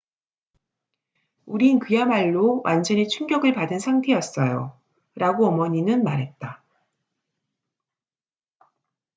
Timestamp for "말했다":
6.03-6.63